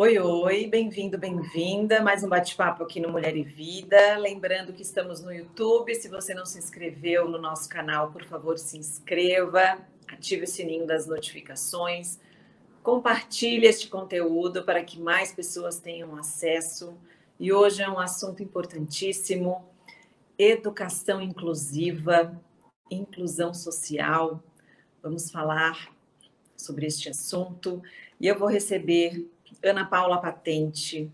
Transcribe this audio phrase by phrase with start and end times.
[0.00, 2.00] Oi, oi, bem-vindo, bem-vinda.
[2.00, 4.16] Mais um bate-papo aqui no Mulher e Vida.
[4.16, 5.92] Lembrando que estamos no YouTube.
[5.92, 10.86] Se você não se inscreveu no nosso canal, por favor, se inscreva, ative o sininho
[10.86, 12.20] das notificações,
[12.80, 16.96] compartilhe este conteúdo para que mais pessoas tenham acesso.
[17.36, 19.68] E hoje é um assunto importantíssimo:
[20.38, 22.40] educação inclusiva,
[22.88, 24.40] inclusão social.
[25.02, 25.92] Vamos falar
[26.56, 27.82] sobre este assunto
[28.20, 29.28] e eu vou receber
[29.62, 31.10] Ana Paula Patente,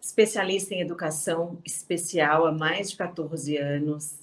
[0.00, 4.18] especialista em educação especial há mais de 14 anos.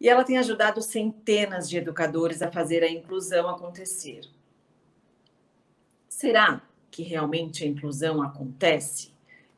[0.00, 4.22] E ela tem ajudado centenas de educadores a fazer a inclusão acontecer.
[6.08, 9.12] Será que realmente a inclusão acontece?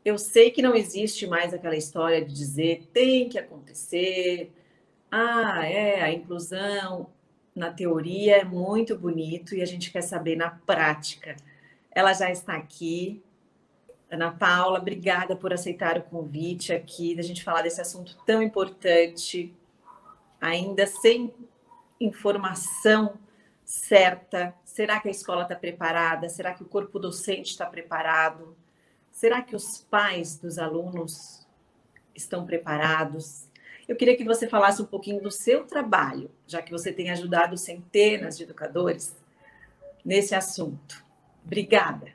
[0.04, 4.52] Eu sei que não existe mais aquela história de dizer tem que acontecer.
[5.10, 7.10] Ah, é, a inclusão
[7.54, 11.36] na teoria é muito bonito e a gente quer saber na prática
[11.96, 13.22] ela já está aqui.
[14.10, 19.56] Ana Paula, obrigada por aceitar o convite aqui, da gente falar desse assunto tão importante,
[20.38, 21.32] ainda sem
[21.98, 23.18] informação
[23.64, 24.54] certa.
[24.62, 26.28] Será que a escola está preparada?
[26.28, 28.54] Será que o corpo docente está preparado?
[29.10, 31.46] Será que os pais dos alunos
[32.14, 33.48] estão preparados?
[33.88, 37.56] Eu queria que você falasse um pouquinho do seu trabalho, já que você tem ajudado
[37.56, 39.16] centenas de educadores
[40.04, 41.05] nesse assunto.
[41.46, 42.12] Obrigada.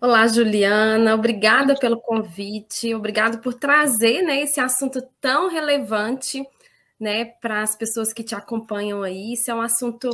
[0.00, 1.14] Olá, Juliana.
[1.14, 2.94] Obrigada pelo convite.
[2.94, 6.46] Obrigada por trazer né, esse assunto tão relevante
[6.98, 9.32] né, para as pessoas que te acompanham aí.
[9.32, 10.08] Isso é um assunto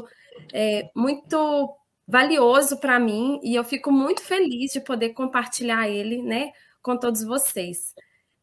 [0.52, 1.76] é, muito
[2.08, 6.50] valioso para mim e eu fico muito feliz de poder compartilhar ele né,
[6.82, 7.94] com todos vocês.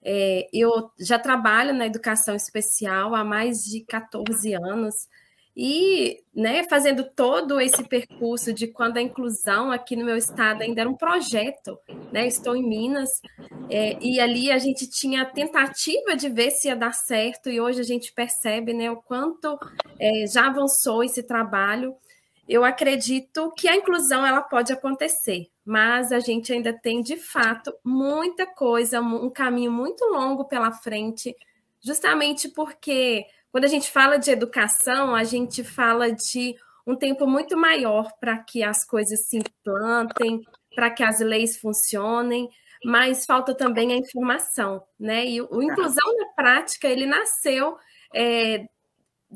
[0.03, 5.08] É, eu já trabalho na educação especial há mais de 14 anos.
[5.55, 10.81] E né, fazendo todo esse percurso de quando a inclusão aqui no meu estado ainda
[10.81, 11.77] era um projeto,
[12.11, 12.25] né?
[12.25, 13.09] Estou em Minas,
[13.69, 17.59] é, e ali a gente tinha a tentativa de ver se ia dar certo, e
[17.59, 19.59] hoje a gente percebe né, o quanto
[19.99, 21.95] é, já avançou esse trabalho.
[22.47, 27.73] Eu acredito que a inclusão ela pode acontecer, mas a gente ainda tem de fato
[27.83, 31.36] muita coisa, um caminho muito longo pela frente,
[31.81, 37.58] justamente porque quando a gente fala de educação, a gente fala de um tempo muito
[37.58, 40.42] maior para que as coisas se implantem,
[40.73, 42.50] para que as leis funcionem,
[42.84, 45.26] mas falta também a informação, né?
[45.26, 45.64] E o tá.
[45.64, 47.78] inclusão na prática ele nasceu
[48.14, 48.66] é,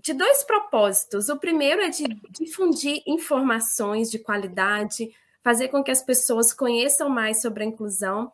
[0.01, 1.29] de dois propósitos.
[1.29, 5.09] O primeiro é de difundir informações de qualidade,
[5.43, 8.31] fazer com que as pessoas conheçam mais sobre a inclusão.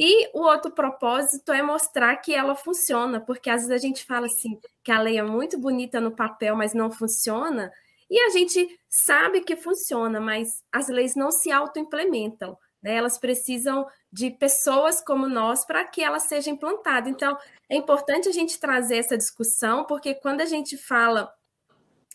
[0.00, 4.26] E o outro propósito é mostrar que ela funciona, porque às vezes a gente fala
[4.26, 7.72] assim que a lei é muito bonita no papel, mas não funciona,
[8.08, 12.56] e a gente sabe que funciona, mas as leis não se auto-implementam.
[12.80, 12.94] Né?
[12.94, 17.10] Elas precisam de pessoas como nós para que ela seja implantada.
[17.10, 17.36] Então,
[17.68, 21.34] é importante a gente trazer essa discussão, porque quando a gente fala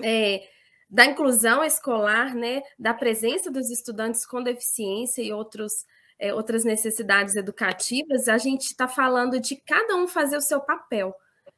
[0.01, 0.47] é,
[0.89, 5.85] da inclusão escolar, né, da presença dos estudantes com deficiência e outros
[6.19, 11.13] é, outras necessidades educativas, a gente está falando de cada um fazer o seu papel.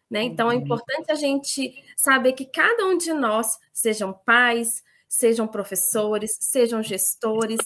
[0.10, 0.24] Né?
[0.24, 0.62] Então, é uhum.
[0.62, 7.60] importante a gente saber que cada um de nós, sejam pais, sejam professores, sejam gestores,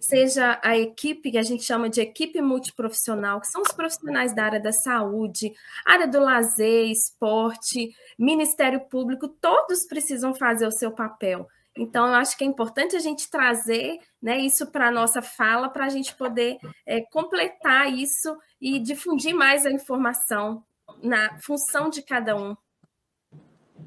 [0.00, 4.44] seja a equipe que a gente chama de equipe multiprofissional, que são os profissionais da
[4.44, 5.52] área da saúde,
[5.84, 11.46] área do lazer, esporte, Ministério Público, todos precisam fazer o seu papel.
[11.76, 15.68] Então, eu acho que é importante a gente trazer né, isso para a nossa fala,
[15.68, 20.64] para a gente poder é, completar isso e difundir mais a informação
[21.02, 22.56] na função de cada um.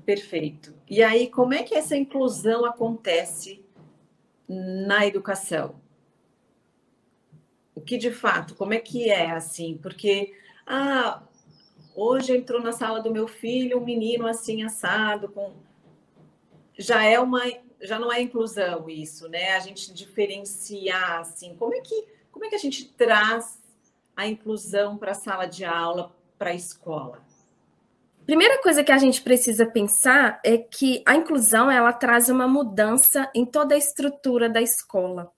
[0.06, 0.74] Perfeito.
[0.88, 3.66] E aí, como é que essa inclusão acontece
[4.48, 5.82] na educação?
[7.74, 9.80] O que de fato, como é que é assim?
[9.82, 10.34] Porque,
[10.66, 11.24] ah,
[11.96, 15.54] hoje entrou na sala do meu filho um menino assim assado, com
[16.78, 17.42] já é uma
[17.82, 19.56] já não é inclusão isso, né?
[19.56, 23.60] A gente diferenciar assim, como é que como é que a gente traz
[24.16, 27.22] a inclusão para a sala de aula, para a escola?
[28.26, 33.30] Primeira coisa que a gente precisa pensar é que a inclusão ela traz uma mudança
[33.34, 35.32] em toda a estrutura da escola.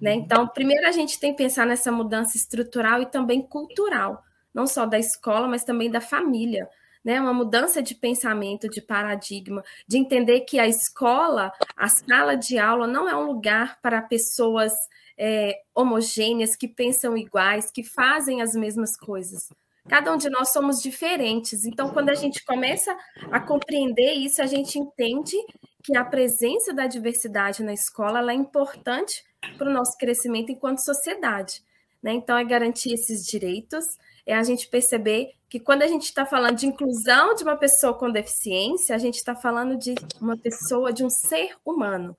[0.00, 0.14] Né?
[0.14, 0.20] Uhum.
[0.20, 4.22] Então, primeiro a gente tem que pensar nessa mudança estrutural e também cultural,
[4.54, 6.68] não só da escola, mas também da família
[7.04, 12.58] né, uma mudança de pensamento, de paradigma, de entender que a escola, a sala de
[12.58, 14.72] aula, não é um lugar para pessoas
[15.18, 19.48] é, homogêneas, que pensam iguais, que fazem as mesmas coisas.
[19.88, 21.64] Cada um de nós somos diferentes.
[21.64, 22.96] Então, quando a gente começa
[23.32, 25.34] a compreender isso, a gente entende
[25.82, 29.24] que a presença da diversidade na escola é importante
[29.56, 31.62] para o nosso crescimento enquanto sociedade.
[32.02, 32.12] Né?
[32.12, 33.84] Então, é garantir esses direitos,
[34.28, 37.94] é a gente perceber que quando a gente está falando de inclusão de uma pessoa
[37.94, 42.14] com deficiência, a gente está falando de uma pessoa, de um ser humano.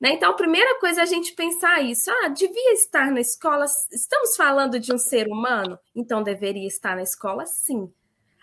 [0.00, 0.12] Né?
[0.12, 2.10] Então, a primeira coisa é a gente pensar isso.
[2.10, 3.66] Ah, devia estar na escola.
[3.92, 5.78] Estamos falando de um ser humano?
[5.94, 7.92] Então, deveria estar na escola, sim.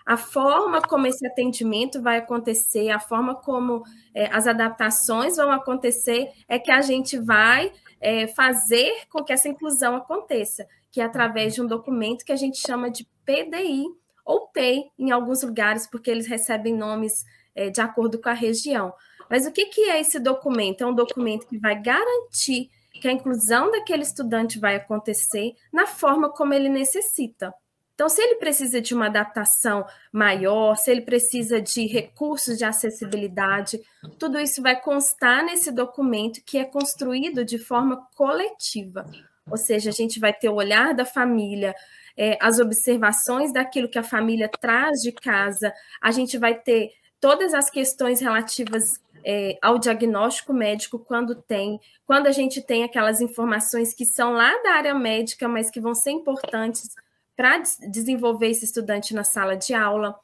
[0.06, 3.82] A forma como esse atendimento vai acontecer, a forma como
[4.14, 9.48] é, as adaptações vão acontecer, é que a gente vai é, fazer com que essa
[9.48, 13.86] inclusão aconteça, que é através de um documento que a gente chama de PDI,
[14.24, 17.24] ou PEI em alguns lugares, porque eles recebem nomes
[17.56, 18.92] é, de acordo com a região.
[19.28, 20.84] Mas o que, que é esse documento?
[20.84, 26.28] É um documento que vai garantir que a inclusão daquele estudante vai acontecer na forma
[26.30, 27.52] como ele necessita.
[27.94, 33.80] Então, se ele precisa de uma adaptação maior, se ele precisa de recursos de acessibilidade,
[34.18, 39.06] tudo isso vai constar nesse documento que é construído de forma coletiva.
[39.52, 41.74] Ou seja, a gente vai ter o olhar da família,
[42.16, 45.70] é, as observações daquilo que a família traz de casa,
[46.00, 46.90] a gente vai ter
[47.20, 53.20] todas as questões relativas é, ao diagnóstico médico quando tem, quando a gente tem aquelas
[53.20, 56.88] informações que são lá da área médica, mas que vão ser importantes
[57.36, 57.58] para
[57.90, 60.18] desenvolver esse estudante na sala de aula,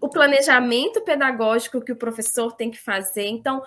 [0.00, 3.26] o planejamento pedagógico que o professor tem que fazer.
[3.26, 3.62] Então,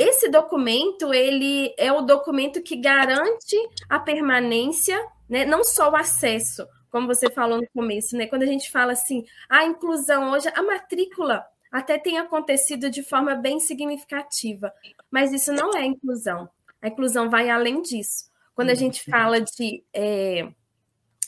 [0.00, 3.56] esse documento ele é o documento que garante
[3.88, 4.98] a permanência
[5.30, 5.44] né?
[5.44, 8.26] Não só o acesso, como você falou no começo, né?
[8.26, 13.36] Quando a gente fala assim, a inclusão hoje, a matrícula até tem acontecido de forma
[13.36, 14.74] bem significativa,
[15.08, 16.50] mas isso não é inclusão.
[16.82, 18.28] A inclusão vai além disso.
[18.56, 20.48] Quando a gente fala de é,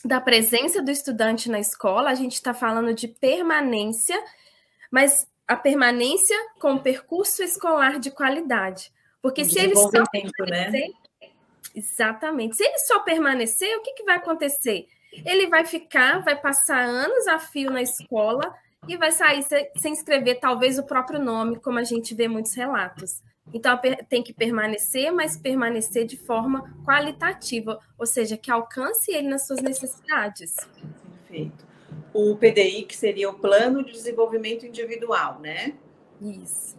[0.03, 4.21] da presença do estudante na escola, a gente está falando de permanência,
[4.91, 8.91] mas a permanência com percurso escolar de qualidade.
[9.21, 10.87] Porque se eles só né?
[11.75, 12.55] Exatamente.
[12.55, 14.87] Se ele só permanecer, o que, que vai acontecer?
[15.25, 18.53] Ele vai ficar, vai passar anos a fio na escola
[18.87, 19.43] e vai sair
[19.77, 23.21] sem escrever talvez o próprio nome, como a gente vê muitos relatos.
[23.53, 23.79] Então,
[24.09, 29.61] tem que permanecer, mas permanecer de forma qualitativa, ou seja, que alcance ele nas suas
[29.61, 30.55] necessidades.
[31.27, 31.72] Perfeito.
[32.13, 35.73] O PDI, que seria o Plano de Desenvolvimento Individual, né?
[36.21, 36.77] Isso.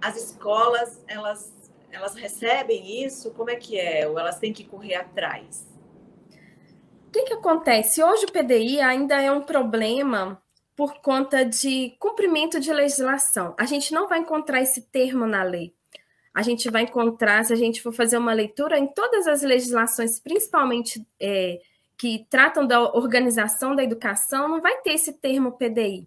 [0.00, 1.52] As escolas, elas
[1.96, 3.30] elas recebem isso?
[3.32, 4.06] Como é que é?
[4.06, 5.66] Ou elas têm que correr atrás?
[7.08, 8.02] O que, que acontece?
[8.02, 10.40] Hoje o PDI ainda é um problema
[10.76, 13.54] por conta de cumprimento de legislação.
[13.58, 15.74] A gente não vai encontrar esse termo na lei.
[16.34, 20.20] A gente vai encontrar, se a gente for fazer uma leitura, em todas as legislações,
[20.20, 21.58] principalmente é,
[21.98, 26.06] que tratam da organização da educação, não vai ter esse termo PDI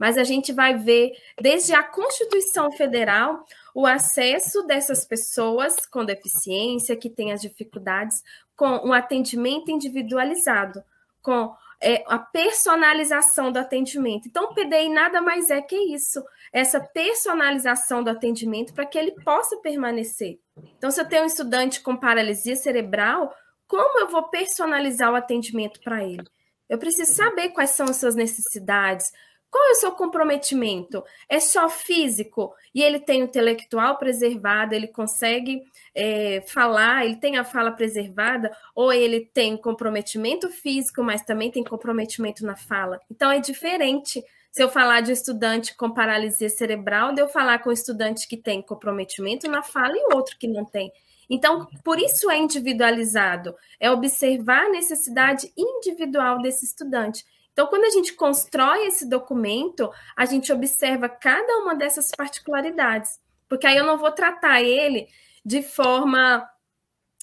[0.00, 3.44] mas a gente vai ver desde a Constituição Federal
[3.74, 8.22] o acesso dessas pessoas com deficiência, que têm as dificuldades,
[8.56, 10.82] com um atendimento individualizado,
[11.20, 14.26] com é, a personalização do atendimento.
[14.26, 19.12] Então, o PDI nada mais é que isso, essa personalização do atendimento para que ele
[19.22, 20.38] possa permanecer.
[20.78, 23.34] Então, se eu tenho um estudante com paralisia cerebral,
[23.70, 26.24] como eu vou personalizar o atendimento para ele?
[26.68, 29.06] Eu preciso saber quais são as suas necessidades,
[29.48, 31.04] qual é o seu comprometimento?
[31.28, 35.62] É só físico e ele tem o intelectual preservado, ele consegue
[35.94, 41.62] é, falar, ele tem a fala preservada, ou ele tem comprometimento físico, mas também tem
[41.62, 43.00] comprometimento na fala?
[43.08, 47.70] Então é diferente se eu falar de estudante com paralisia cerebral, de eu falar com
[47.70, 50.92] estudante que tem comprometimento na fala e outro que não tem.
[51.28, 57.24] Então, por isso é individualizado, é observar a necessidade individual desse estudante.
[57.52, 63.66] Então, quando a gente constrói esse documento, a gente observa cada uma dessas particularidades, porque
[63.66, 65.08] aí eu não vou tratar ele
[65.44, 66.48] de forma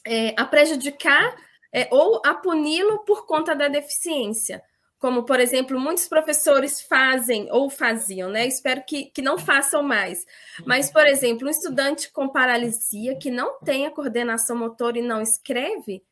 [0.06, 1.36] é, a prejudicar
[1.74, 4.64] é, ou a puni-lo por conta da deficiência.
[5.00, 8.48] Como, por exemplo, muitos professores fazem ou faziam, né?
[8.48, 10.26] Espero que, que não façam mais.
[10.66, 15.22] Mas, por exemplo, um estudante com paralisia que não tem a coordenação motora e não
[15.22, 16.04] escreve,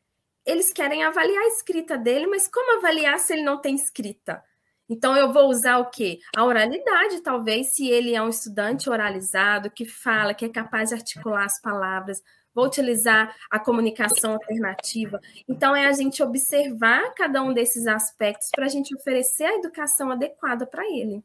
[0.44, 4.42] eles querem avaliar a escrita dele, mas como avaliar se ele não tem escrita?
[4.88, 6.20] Então, eu vou usar o quê?
[6.36, 10.94] A oralidade, talvez, se ele é um estudante oralizado, que fala, que é capaz de
[10.94, 12.22] articular as palavras.
[12.56, 15.20] Vou utilizar a comunicação alternativa.
[15.46, 20.10] Então, é a gente observar cada um desses aspectos para a gente oferecer a educação
[20.10, 21.22] adequada para ele.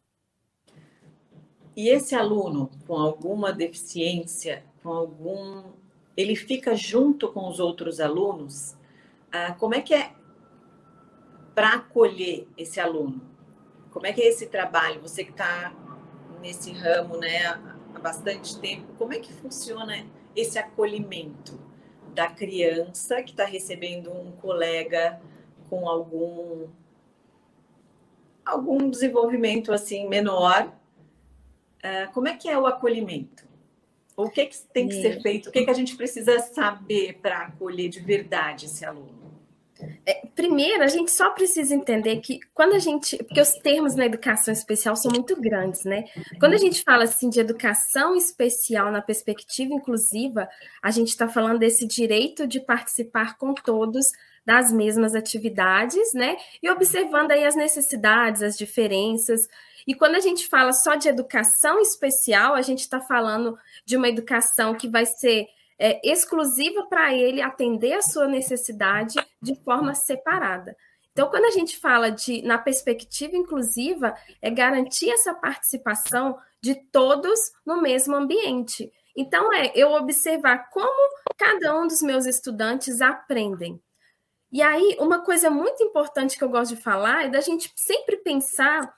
[1.73, 5.63] E esse aluno com alguma deficiência, com algum.
[6.17, 8.75] Ele fica junto com os outros alunos
[9.31, 10.11] ah, como é que é
[11.55, 13.21] para acolher esse aluno?
[13.89, 15.01] Como é que é esse trabalho?
[15.01, 15.73] Você que está
[16.41, 21.71] nesse ramo né, há bastante tempo, como é que funciona esse acolhimento?
[22.13, 25.19] da criança que está recebendo um colega
[25.69, 26.67] com algum
[28.45, 30.71] algum desenvolvimento assim menor.
[31.83, 33.49] Uh, como é que é o acolhimento?
[34.15, 35.49] O que, que tem que ser feito?
[35.49, 39.20] O que, que a gente precisa saber para acolher de verdade esse aluno?
[40.05, 43.17] É, primeiro, a gente só precisa entender que quando a gente.
[43.17, 46.05] Porque os termos na educação especial são muito grandes, né?
[46.39, 50.47] Quando a gente fala assim de educação especial na perspectiva inclusiva,
[50.81, 54.07] a gente está falando desse direito de participar com todos
[54.45, 56.35] das mesmas atividades, né?
[56.61, 59.47] E observando aí as necessidades, as diferenças.
[59.85, 64.09] E quando a gente fala só de educação especial, a gente está falando de uma
[64.09, 65.47] educação que vai ser
[65.83, 70.77] é, exclusiva para ele atender a sua necessidade de forma separada.
[71.11, 77.51] Então, quando a gente fala de na perspectiva inclusiva, é garantir essa participação de todos
[77.65, 78.93] no mesmo ambiente.
[79.17, 83.81] Então, é eu observar como cada um dos meus estudantes aprendem.
[84.51, 88.17] E aí, uma coisa muito importante que eu gosto de falar é da gente sempre
[88.17, 88.93] pensar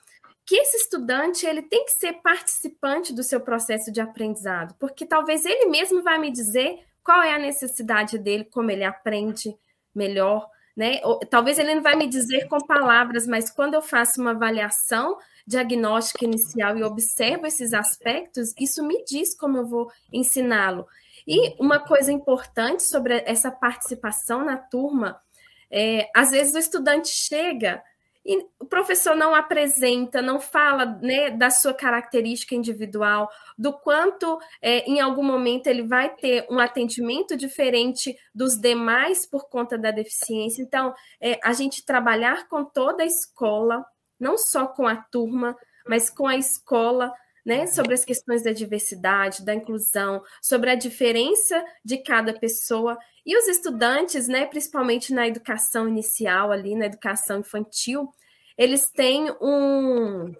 [0.46, 5.44] que esse estudante ele tem que ser participante do seu processo de aprendizado, porque talvez
[5.44, 9.56] ele mesmo vai me dizer qual é a necessidade dele, como ele aprende
[9.94, 11.00] melhor, né?
[11.04, 15.18] Ou, talvez ele não vai me dizer com palavras, mas quando eu faço uma avaliação
[15.46, 20.86] diagnóstica inicial e observo esses aspectos, isso me diz como eu vou ensiná-lo.
[21.26, 25.20] E uma coisa importante sobre essa participação na turma,
[25.70, 27.82] é, às vezes o estudante chega
[28.24, 33.28] e o professor não apresenta, não fala né, da sua característica individual,
[33.58, 39.48] do quanto é, em algum momento ele vai ter um atendimento diferente dos demais por
[39.48, 40.62] conta da deficiência.
[40.62, 43.84] Então, é, a gente trabalhar com toda a escola,
[44.18, 45.54] não só com a turma,
[45.86, 47.12] mas com a escola,
[47.44, 52.96] né, sobre as questões da diversidade, da inclusão, sobre a diferença de cada pessoa
[53.26, 58.12] e os estudantes, né, principalmente na educação inicial ali, na educação infantil,
[58.56, 60.34] eles têm um,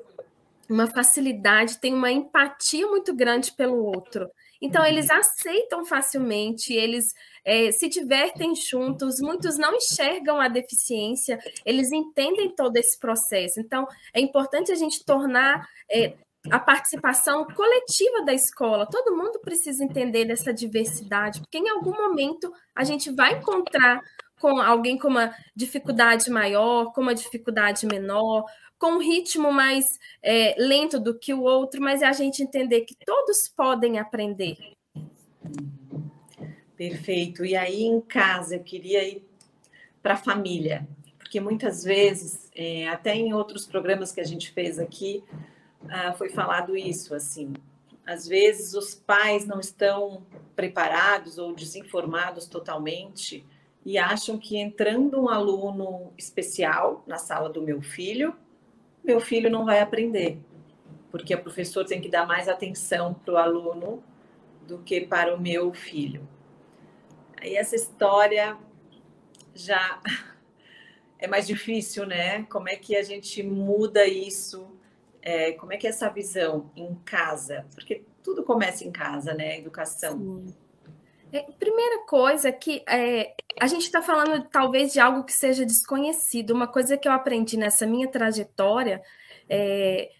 [0.69, 4.31] uma facilidade, têm uma empatia muito grande pelo outro.
[4.61, 4.89] Então, uhum.
[4.89, 7.13] eles aceitam facilmente, eles
[7.45, 13.61] é, se divertem juntos, muitos não enxergam a deficiência, eles entendem todo esse processo.
[13.61, 16.15] Então, é importante a gente tornar é,
[16.51, 18.87] a participação coletiva da escola.
[18.87, 24.01] Todo mundo precisa entender dessa diversidade, porque em algum momento a gente vai encontrar
[24.41, 28.45] com alguém com uma dificuldade maior, com uma dificuldade menor,
[28.79, 32.83] com um ritmo mais é, lento do que o outro, mas é a gente entender
[32.83, 34.59] que todos podem aprender.
[36.77, 37.45] Perfeito.
[37.45, 39.27] E aí em casa eu queria ir
[40.03, 40.87] para a família,
[41.17, 45.25] porque muitas vezes, é, até em outros programas que a gente fez aqui,
[45.89, 47.53] ah, foi falado isso, assim,
[48.07, 53.47] às vezes os pais não estão preparados ou desinformados totalmente
[53.85, 58.35] e acham que entrando um aluno especial na sala do meu filho,
[59.03, 60.39] meu filho não vai aprender,
[61.11, 64.03] porque o professor tem que dar mais atenção para o aluno
[64.67, 66.27] do que para o meu filho.
[67.41, 68.57] Aí essa história
[69.55, 70.01] já
[71.19, 72.45] é mais difícil, né?
[72.45, 74.74] Como é que a gente muda isso
[75.25, 77.67] é, como é que é essa visão em casa?
[77.75, 79.53] Porque tudo começa em casa, né?
[79.53, 80.45] A educação.
[81.33, 86.51] É, primeira coisa que é, a gente está falando talvez de algo que seja desconhecido.
[86.51, 89.03] Uma coisa que eu aprendi nessa minha trajetória
[89.49, 90.11] é,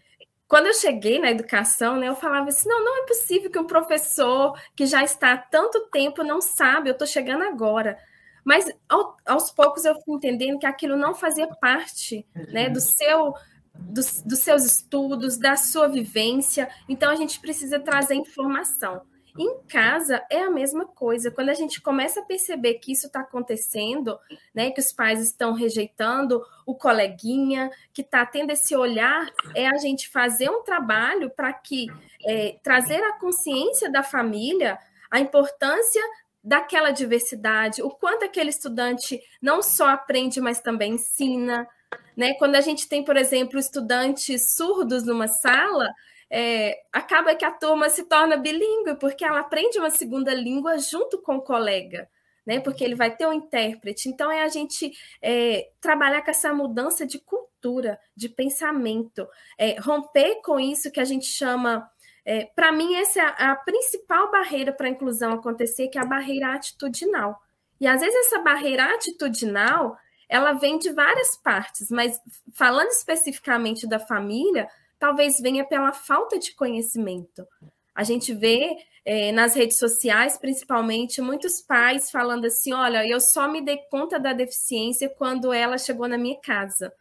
[0.49, 3.67] quando eu cheguei na educação, né, eu falava assim: não, não é possível que um
[3.67, 7.99] professor que já está há tanto tempo não sabe, eu estou chegando agora.
[8.43, 13.35] Mas ao, aos poucos eu fui entendendo que aquilo não fazia parte né, do seu
[13.75, 16.69] dos, dos seus estudos, da sua vivência.
[16.89, 19.03] Então, a gente precisa trazer informação.
[19.37, 21.31] Em casa é a mesma coisa.
[21.31, 24.17] Quando a gente começa a perceber que isso está acontecendo,
[24.55, 29.77] né, que os pais estão rejeitando o coleguinha, que está tendo esse olhar, é a
[29.77, 31.89] gente fazer um trabalho para que
[32.25, 34.79] é, trazer a consciência da família
[35.15, 36.03] a importância
[36.43, 41.69] daquela diversidade, o quanto aquele estudante não só aprende, mas também ensina,
[42.17, 42.35] né?
[42.35, 45.91] Quando a gente tem, por exemplo, estudantes surdos numa sala,
[46.31, 51.21] é, acaba que a turma se torna bilíngue, porque ela aprende uma segunda língua junto
[51.23, 52.09] com o colega,
[52.47, 52.61] né?
[52.61, 54.09] Porque ele vai ter um intérprete.
[54.09, 60.41] Então, é a gente é, trabalhar com essa mudança de cultura, de pensamento, é, romper
[60.43, 61.89] com isso que a gente chama.
[62.25, 66.01] É, para mim, essa é a, a principal barreira para a inclusão acontecer, que é
[66.01, 67.41] a barreira atitudinal.
[67.81, 69.97] E às vezes essa barreira atitudinal
[70.29, 72.21] ela vem de várias partes, mas
[72.55, 77.47] falando especificamente da família, talvez venha pela falta de conhecimento.
[77.95, 83.47] A gente vê é, nas redes sociais, principalmente, muitos pais falando assim: olha, eu só
[83.49, 86.93] me dei conta da deficiência quando ela chegou na minha casa.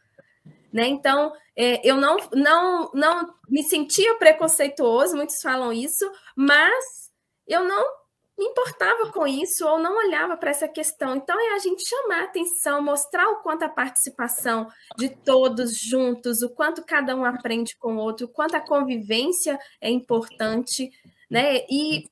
[0.72, 0.88] Né?
[0.88, 7.12] Então, é, eu não, não, não me sentia preconceituoso, muitos falam isso, mas
[7.48, 8.03] eu não
[8.38, 11.16] importava com isso ou não olhava para essa questão.
[11.16, 16.42] Então, é a gente chamar a atenção, mostrar o quanto a participação de todos juntos,
[16.42, 20.90] o quanto cada um aprende com o outro, o quanto a convivência é importante,
[21.30, 21.58] né?
[21.70, 22.10] E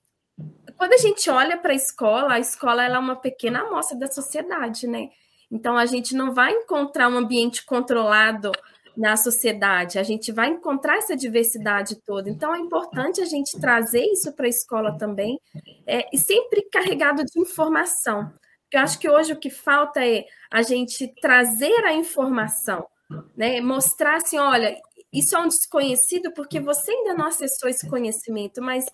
[0.77, 4.87] quando a gente olha para a escola, a escola é uma pequena amostra da sociedade,
[4.87, 5.09] né?
[5.51, 8.51] Então, a gente não vai encontrar um ambiente controlado
[8.95, 12.29] na sociedade, a gente vai encontrar essa diversidade toda.
[12.29, 15.39] Então, é importante a gente trazer isso para a escola também,
[15.87, 18.31] é, e sempre carregado de informação.
[18.63, 22.87] Porque eu acho que hoje o que falta é a gente trazer a informação,
[23.35, 23.59] né?
[23.61, 24.77] mostrar assim: olha,
[25.11, 28.85] isso é um desconhecido porque você ainda não acessou esse conhecimento, mas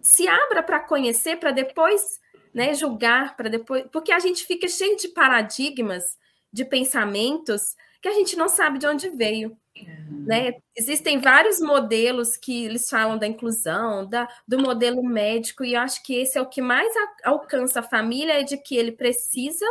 [0.00, 2.20] se abra para conhecer, para depois
[2.54, 3.84] né, julgar, para depois.
[3.90, 6.04] Porque a gente fica cheio de paradigmas,
[6.52, 9.56] de pensamentos que a gente não sabe de onde veio.
[9.74, 10.24] Uhum.
[10.26, 10.56] Né?
[10.76, 16.02] Existem vários modelos que eles falam da inclusão, da, do modelo médico, e eu acho
[16.02, 19.64] que esse é o que mais a, alcança a família, é de que ele precisa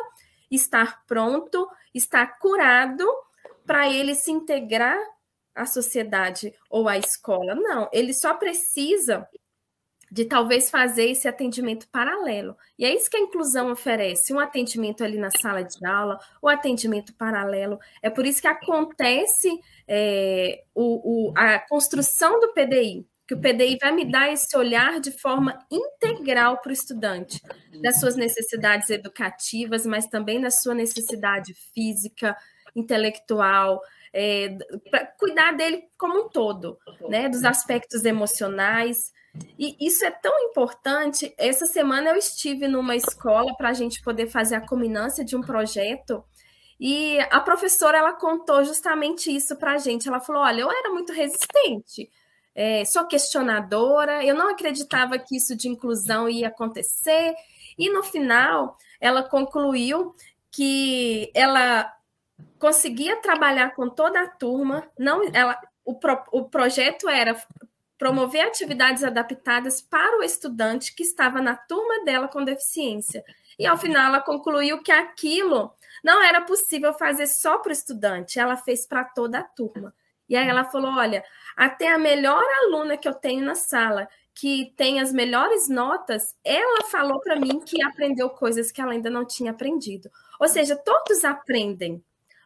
[0.50, 3.06] estar pronto, estar curado
[3.68, 4.98] para ele se integrar
[5.54, 7.54] à sociedade ou à escola.
[7.54, 9.28] Não, ele só precisa
[10.14, 12.56] de talvez fazer esse atendimento paralelo.
[12.78, 16.48] E é isso que a inclusão oferece, um atendimento ali na sala de aula, o
[16.48, 17.80] atendimento paralelo.
[18.00, 19.50] É por isso que acontece
[19.88, 25.00] é, o, o, a construção do PDI, que o PDI vai me dar esse olhar
[25.00, 27.42] de forma integral para o estudante,
[27.82, 32.38] das suas necessidades educativas, mas também da sua necessidade física,
[32.76, 33.82] intelectual,
[34.14, 34.56] é,
[34.92, 36.78] para cuidar dele como um todo,
[37.10, 39.12] né, dos aspectos emocionais.
[39.58, 41.34] E isso é tão importante.
[41.38, 45.42] Essa semana eu estive numa escola para a gente poder fazer a culminância de um
[45.42, 46.24] projeto.
[46.80, 50.08] E a professora ela contou justamente isso para a gente.
[50.08, 52.12] Ela falou: olha, eu era muito resistente,
[52.54, 57.34] é, sou questionadora, eu não acreditava que isso de inclusão ia acontecer.
[57.78, 60.14] E no final, ela concluiu
[60.52, 61.92] que ela
[62.64, 64.90] conseguia trabalhar com toda a turma.
[64.98, 67.36] Não, ela, o, pro, o projeto era
[67.98, 73.22] promover atividades adaptadas para o estudante que estava na turma dela com deficiência.
[73.60, 78.40] E ao final ela concluiu que aquilo não era possível fazer só para o estudante,
[78.40, 79.94] ela fez para toda a turma.
[80.30, 81.22] E aí ela falou: olha,
[81.58, 86.86] até a melhor aluna que eu tenho na sala, que tem as melhores notas, ela
[86.90, 90.10] falou para mim que aprendeu coisas que ela ainda não tinha aprendido.
[90.40, 92.02] Ou seja, todos aprendem,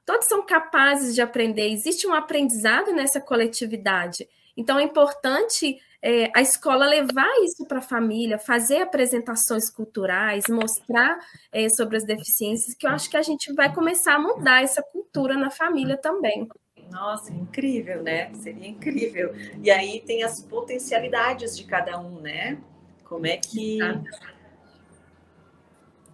[0.07, 4.25] todos são capazes de aprender, existe um aprendizado nessa coletividade.
[4.55, 11.19] Então, é importante é, a escola levar isso para a família, fazer apresentações culturais, mostrar
[11.51, 14.81] é, sobre as deficiências, que eu acho que a gente vai começar a mudar essa
[14.81, 16.47] cultura na família também.
[16.89, 18.33] Nossa, incrível, né?
[18.33, 19.35] Seria incrível.
[19.61, 22.57] E aí tem as potencialidades de cada um, né?
[23.03, 23.79] Como é que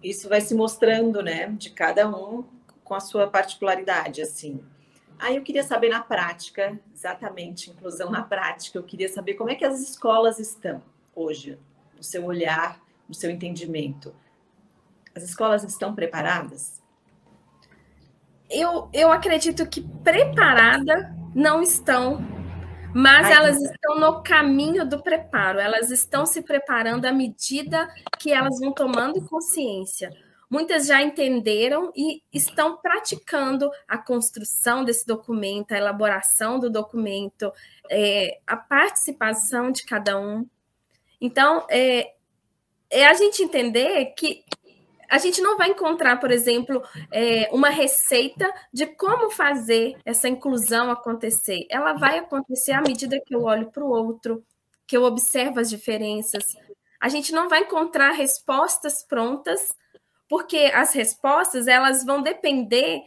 [0.02, 1.46] isso vai se mostrando, né?
[1.56, 2.44] De cada um
[2.84, 4.62] com a sua particularidade, assim.
[5.18, 9.54] Aí eu queria saber na prática, exatamente, inclusão na prática, eu queria saber como é
[9.54, 10.82] que as escolas estão
[11.14, 11.58] hoje,
[11.96, 14.14] no seu olhar, no seu entendimento.
[15.14, 16.82] As escolas estão preparadas?
[18.50, 22.18] Eu, eu acredito que preparada não estão,
[22.94, 28.32] mas Ai, elas estão no caminho do preparo, elas estão se preparando à medida que
[28.32, 30.10] elas vão tomando consciência.
[30.50, 37.52] Muitas já entenderam e estão praticando a construção desse documento, a elaboração do documento,
[37.90, 40.46] é, a participação de cada um.
[41.20, 42.14] Então, é,
[42.90, 44.44] é a gente entender que
[45.08, 50.90] a gente não vai encontrar, por exemplo, é, uma receita de como fazer essa inclusão
[50.90, 51.66] acontecer.
[51.70, 54.44] Ela vai acontecer à medida que eu olho para o outro,
[54.86, 56.44] que eu observo as diferenças.
[57.00, 59.74] A gente não vai encontrar respostas prontas
[60.28, 63.02] porque as respostas elas vão depender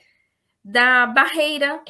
[0.64, 1.82] da barreira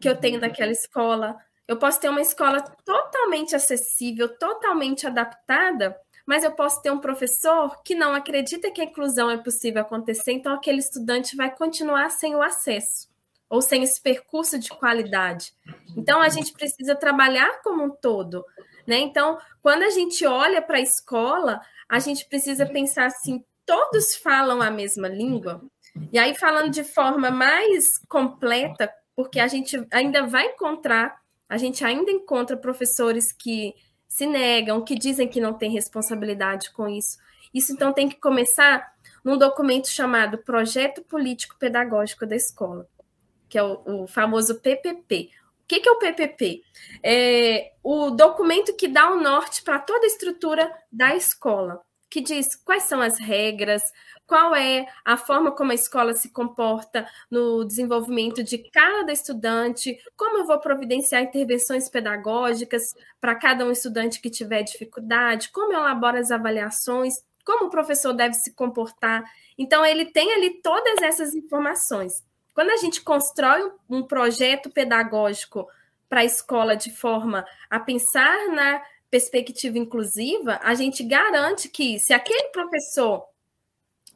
[0.00, 1.36] que eu tenho naquela escola.
[1.68, 7.82] Eu posso ter uma escola totalmente acessível, totalmente adaptada, mas eu posso ter um professor
[7.82, 12.34] que não acredita que a inclusão é possível acontecer, então aquele estudante vai continuar sem
[12.34, 13.08] o acesso
[13.48, 15.52] ou sem esse percurso de qualidade.
[15.96, 18.44] Então a gente precisa trabalhar como um todo,
[18.86, 18.98] né?
[18.98, 24.60] Então, quando a gente olha para a escola, a gente precisa pensar assim, todos falam
[24.60, 25.62] a mesma língua,
[26.12, 31.84] e aí falando de forma mais completa, porque a gente ainda vai encontrar, a gente
[31.84, 33.74] ainda encontra professores que
[34.08, 37.18] se negam, que dizem que não têm responsabilidade com isso.
[37.52, 38.92] Isso então tem que começar
[39.24, 42.88] num documento chamado Projeto Político Pedagógico da Escola,
[43.48, 45.30] que é o, o famoso PPP.
[45.62, 46.62] O que, que é o PPP?
[47.02, 51.80] É o documento que dá o norte para toda a estrutura da escola,
[52.12, 53.82] que diz quais são as regras,
[54.26, 60.36] qual é a forma como a escola se comporta no desenvolvimento de cada estudante, como
[60.36, 62.82] eu vou providenciar intervenções pedagógicas
[63.18, 67.14] para cada um estudante que tiver dificuldade, como eu elaboro as avaliações,
[67.46, 69.24] como o professor deve se comportar.
[69.56, 72.22] Então, ele tem ali todas essas informações.
[72.52, 75.66] Quando a gente constrói um projeto pedagógico
[76.10, 82.14] para a escola de forma a pensar na perspectiva inclusiva, a gente garante que, se
[82.14, 83.26] aquele professor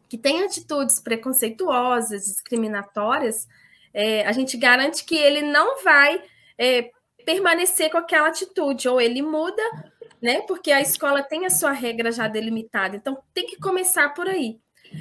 [0.09, 3.47] que tem atitudes preconceituosas, discriminatórias,
[3.93, 6.23] é, a gente garante que ele não vai
[6.57, 6.91] é,
[7.27, 9.63] permanecer com aquela atitude, ou ele muda,
[10.23, 10.41] né?
[10.43, 12.97] Porque a escola tem a sua regra já delimitada.
[12.97, 14.59] Então, tem que começar por aí.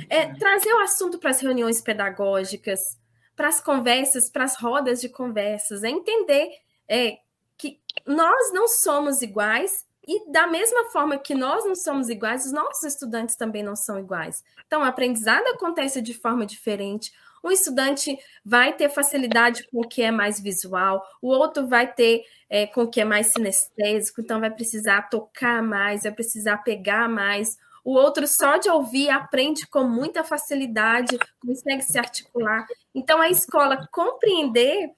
[0.09, 2.81] É, trazer o assunto para as reuniões pedagógicas,
[3.33, 6.49] para as conversas, para as rodas de conversas, é entender
[6.85, 7.17] é,
[7.57, 12.51] que nós não somos iguais e da mesma forma que nós não somos iguais, os
[12.51, 14.43] nossos estudantes também não são iguais.
[14.65, 17.11] Então, o aprendizado acontece de forma diferente.
[17.43, 22.23] Um estudante vai ter facilidade com o que é mais visual, o outro vai ter
[22.49, 27.09] é, com o que é mais sinestésico, então vai precisar tocar mais, vai precisar pegar
[27.09, 27.57] mais.
[27.83, 32.65] O outro, só de ouvir, aprende com muita facilidade, consegue se articular.
[32.95, 34.91] Então, a escola compreender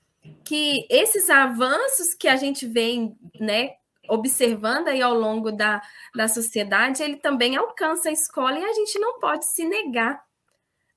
[0.43, 3.71] que esses avanços que a gente vem né,
[4.07, 5.81] observando aí ao longo da,
[6.15, 10.23] da sociedade, ele também alcança a escola e a gente não pode se negar.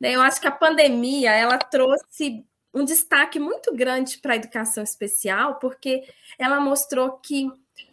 [0.01, 0.13] Né?
[0.13, 5.59] Eu acho que a pandemia ela trouxe um destaque muito grande para a educação especial,
[5.59, 6.03] porque
[6.39, 7.49] ela mostrou que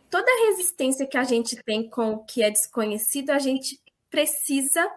[0.10, 4.88] toda a resistência que a gente tem com o que é desconhecido, a gente precisa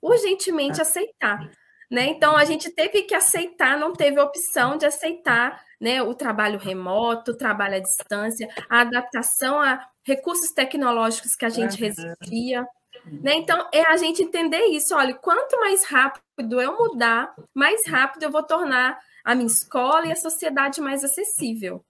[0.00, 1.50] urgentemente aceitar.
[1.90, 2.06] Né?
[2.08, 7.30] Então, a gente teve que aceitar, não teve opção de aceitar né, o trabalho remoto,
[7.30, 12.66] o trabalho à distância, a adaptação a recursos tecnológicos que a gente resistia.
[13.06, 13.34] Né?
[13.36, 14.94] Então, é a gente entender isso.
[14.94, 20.12] Olha, quanto mais rápido eu mudar, mais rápido eu vou tornar a minha escola e
[20.12, 21.82] a sociedade mais acessível.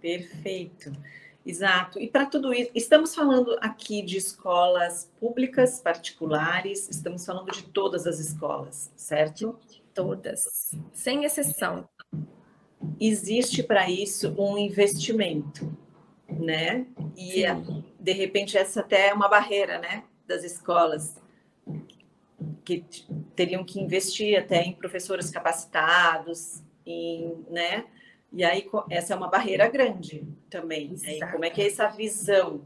[0.00, 0.92] Perfeito.
[1.44, 1.98] Exato.
[1.98, 8.06] E para tudo isso, estamos falando aqui de escolas públicas, particulares, estamos falando de todas
[8.06, 9.58] as escolas, certo?
[9.92, 11.88] Todas, sem exceção
[13.00, 15.76] existe para isso um investimento,
[16.28, 16.86] né?
[17.16, 17.42] E
[17.98, 21.20] de repente essa até é uma barreira, né, das escolas
[22.64, 22.84] que
[23.34, 27.84] teriam que investir até em professores capacitados, em, né?
[28.32, 30.94] E aí essa é uma barreira grande também.
[31.06, 32.62] Aí, como é que é essa visão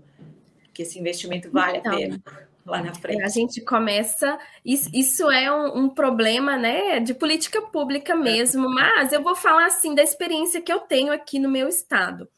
[0.72, 2.22] que esse investimento vale então, a pena?
[2.66, 3.22] Lá na frente.
[3.22, 4.38] A gente começa.
[4.64, 9.94] Isso, é um, um, problema né, de política pública mesmo, mas eu vou falar assim
[9.94, 12.28] da experiência que eu tenho aqui no meu estado.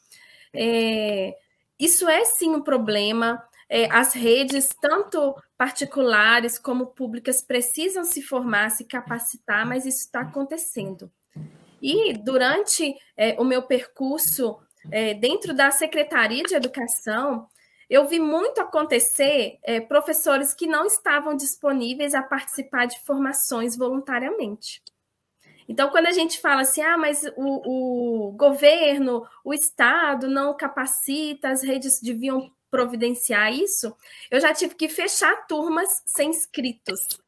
[0.53, 1.35] É,
[1.79, 3.43] isso é sim um problema.
[3.67, 10.21] É, as redes, tanto particulares como públicas, precisam se formar, se capacitar, mas isso está
[10.21, 11.11] acontecendo.
[11.81, 14.57] E durante é, o meu percurso
[14.91, 17.47] é, dentro da Secretaria de Educação,
[17.89, 24.81] eu vi muito acontecer é, professores que não estavam disponíveis a participar de formações voluntariamente.
[25.67, 31.49] Então, quando a gente fala assim, ah, mas o, o governo, o Estado não capacita,
[31.49, 33.95] as redes deviam providenciar isso,
[34.29, 37.19] eu já tive que fechar turmas sem inscritos,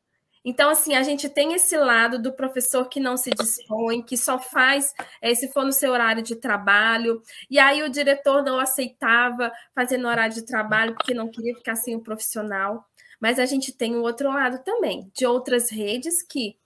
[0.44, 4.40] então, assim, a gente tem esse lado do professor que não se dispõe, que só
[4.40, 9.52] faz é, se for no seu horário de trabalho, e aí o diretor não aceitava
[9.76, 12.86] fazer no horário de trabalho porque não queria ficar sem o profissional.
[13.20, 16.58] Mas a gente tem o outro lado também, de outras redes que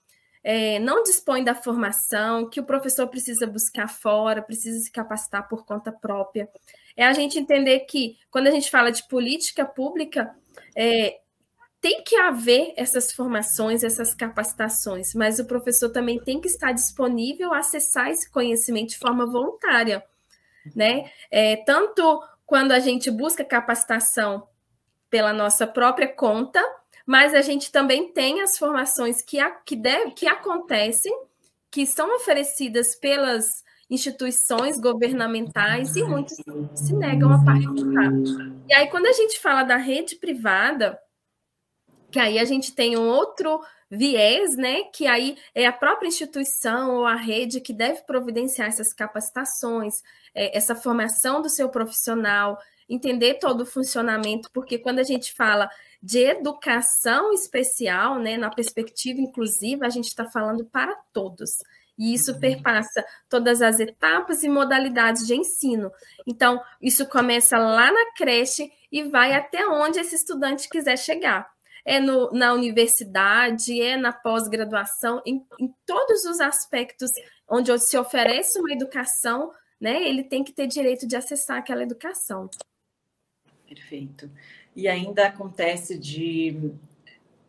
[0.41, 5.65] é, não dispõem da formação, que o professor precisa buscar fora, precisa se capacitar por
[5.65, 6.47] conta própria.
[6.95, 10.33] É a gente entender que, quando a gente fala de política pública,
[10.77, 11.19] é,
[11.85, 17.53] tem que haver essas formações, essas capacitações, mas o professor também tem que estar disponível
[17.53, 20.03] a acessar esse conhecimento de forma voluntária,
[20.75, 21.11] né?
[21.29, 24.47] É, tanto quando a gente busca capacitação
[25.11, 26.59] pela nossa própria conta,
[27.05, 31.15] mas a gente também tem as formações que, a, que, deve, que acontecem,
[31.69, 36.35] que são oferecidas pelas instituições governamentais e muitos
[36.73, 38.11] se negam a participar.
[38.67, 40.99] E aí, quando a gente fala da rede privada,
[42.15, 43.59] que aí a gente tem um outro
[43.91, 44.83] viés, né?
[44.83, 50.01] Que aí é a própria instituição ou a rede que deve providenciar essas capacitações,
[50.33, 55.69] é, essa formação do seu profissional, entender todo o funcionamento, porque quando a gente fala
[56.01, 61.57] de educação especial, né, na perspectiva inclusiva, a gente está falando para todos.
[61.97, 62.39] E isso uhum.
[62.39, 65.91] perpassa todas as etapas e modalidades de ensino.
[66.25, 71.53] Então, isso começa lá na creche e vai até onde esse estudante quiser chegar.
[71.85, 77.11] É no, na universidade, é na pós-graduação, em, em todos os aspectos
[77.47, 82.49] onde se oferece uma educação, né, ele tem que ter direito de acessar aquela educação.
[83.67, 84.29] Perfeito.
[84.75, 86.73] E ainda acontece de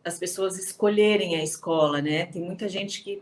[0.03, 2.25] as pessoas escolherem a escola, né?
[2.27, 3.21] Tem muita gente que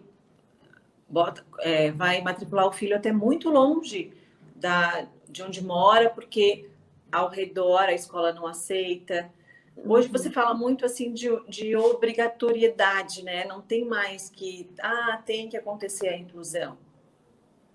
[1.10, 4.14] bota, é, vai matricular o filho até muito longe
[4.56, 6.70] da, de onde mora, porque
[7.12, 9.32] ao redor a escola não aceita.
[9.78, 13.46] Hoje você fala muito assim de, de obrigatoriedade, né?
[13.46, 16.78] Não tem mais que ah, tem que acontecer a inclusão.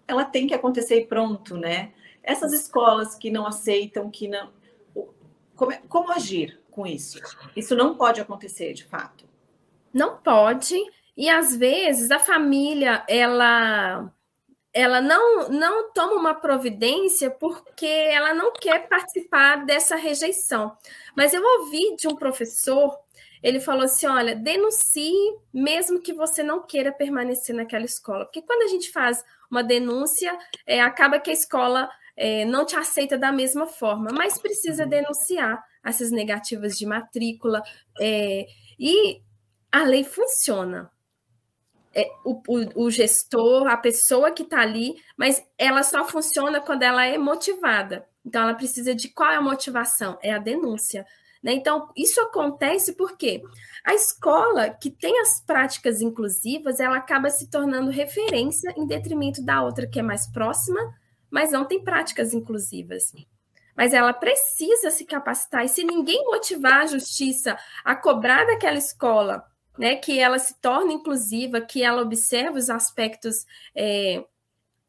[0.09, 1.93] Ela tem que acontecer e pronto, né?
[2.23, 4.51] Essas escolas que não aceitam, que não.
[5.55, 7.21] Como, como agir com isso?
[7.55, 9.29] Isso não pode acontecer de fato.
[9.93, 10.75] Não pode.
[11.17, 14.11] E às vezes a família ela
[14.73, 20.77] ela não não toma uma providência porque ela não quer participar dessa rejeição.
[21.17, 22.97] Mas eu ouvi de um professor,
[23.43, 28.25] ele falou assim: olha, denuncie mesmo que você não queira permanecer naquela escola.
[28.25, 32.77] Porque quando a gente faz uma denúncia, é, acaba que a escola é, não te
[32.77, 37.63] aceita da mesma forma, mas precisa denunciar essas negativas de matrícula.
[38.01, 38.47] É,
[38.79, 39.21] e
[39.73, 40.91] a lei funciona
[41.95, 46.83] é, o, o, o, gestor, a pessoa que está ali, mas ela só funciona quando
[46.83, 48.07] ela é motivada.
[48.25, 50.19] Então, ela precisa de qual é a motivação?
[50.23, 51.05] É a denúncia.
[51.43, 51.53] Né?
[51.53, 53.43] Então, isso acontece porque
[53.85, 59.63] a escola que tem as práticas inclusivas, ela acaba se tornando referência em detrimento da
[59.63, 60.81] outra que é mais próxima,
[61.31, 63.13] mas não tem práticas inclusivas.
[63.77, 69.50] Mas ela precisa se capacitar, e se ninguém motivar a justiça a cobrar daquela escola
[69.79, 74.25] né, que ela se torne inclusiva, que ela observe os aspectos é,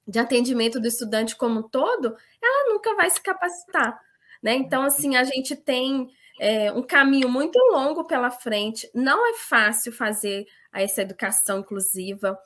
[0.07, 3.99] de atendimento do estudante como um todo, ela nunca vai se capacitar.
[4.41, 4.55] Né?
[4.55, 9.91] Então, assim, a gente tem é, um caminho muito longo pela frente, não é fácil
[9.91, 12.37] fazer essa educação inclusiva.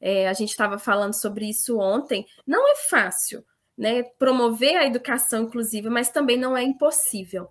[0.00, 3.44] É, a gente estava falando sobre isso ontem, não é fácil
[3.76, 7.48] né, promover a educação inclusiva, mas também não é impossível.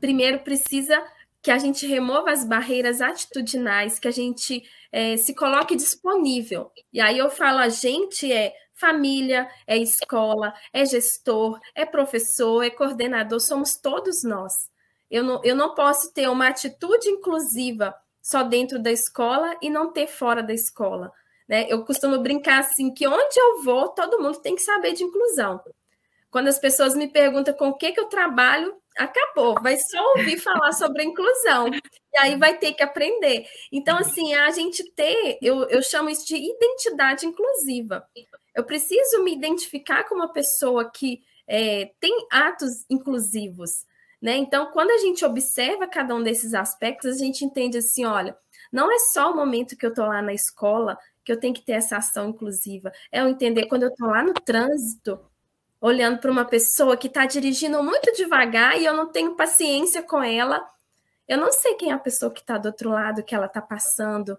[0.00, 1.02] Primeiro, precisa
[1.42, 6.70] que a gente remova as barreiras atitudinais, que a gente é, se coloque disponível.
[6.92, 12.70] E aí eu falo, a gente é família, é escola, é gestor, é professor, é
[12.70, 14.70] coordenador, somos todos nós.
[15.10, 19.92] Eu não, eu não posso ter uma atitude inclusiva só dentro da escola e não
[19.92, 21.12] ter fora da escola.
[21.48, 21.66] Né?
[21.68, 25.60] Eu costumo brincar assim que onde eu vou, todo mundo tem que saber de inclusão.
[26.30, 30.38] Quando as pessoas me perguntam com o que, que eu trabalho, acabou, vai só ouvir
[30.38, 31.68] falar sobre inclusão.
[31.68, 33.46] E aí vai ter que aprender.
[33.70, 38.06] Então, assim, a gente ter, eu, eu chamo isso de identidade inclusiva.
[38.54, 43.84] Eu preciso me identificar como uma pessoa que é, tem atos inclusivos.
[44.20, 44.36] Né?
[44.36, 48.36] Então, quando a gente observa cada um desses aspectos, a gente entende assim: olha,
[48.72, 51.64] não é só o momento que eu estou lá na escola que eu tenho que
[51.64, 55.20] ter essa ação inclusiva, é eu entender quando eu estou lá no trânsito,
[55.82, 60.22] olhando para uma pessoa que está dirigindo muito devagar e eu não tenho paciência com
[60.22, 60.64] ela.
[61.26, 63.60] Eu não sei quem é a pessoa que está do outro lado que ela está
[63.60, 64.38] passando.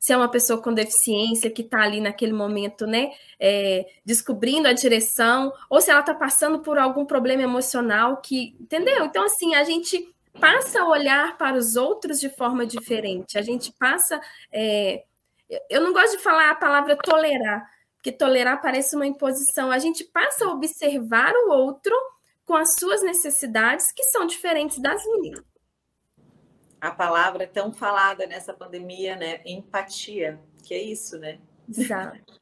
[0.00, 4.72] Se é uma pessoa com deficiência que está ali naquele momento, né, é, descobrindo a
[4.72, 9.04] direção, ou se ela está passando por algum problema emocional que, entendeu?
[9.04, 13.38] Então, assim, a gente passa a olhar para os outros de forma diferente.
[13.38, 14.20] A gente passa.
[14.50, 15.04] É,
[15.68, 19.70] eu não gosto de falar a palavra tolerar, porque tolerar parece uma imposição.
[19.70, 21.94] A gente passa a observar o outro
[22.46, 25.44] com as suas necessidades, que são diferentes das minhas.
[26.80, 29.42] A palavra tão falada nessa pandemia, né?
[29.44, 31.38] Empatia, que é isso, né?
[31.68, 32.18] Exato.